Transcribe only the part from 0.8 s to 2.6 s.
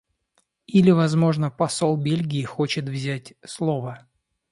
возможно, посол Бельгии